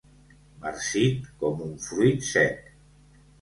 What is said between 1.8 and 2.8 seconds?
fruit sec.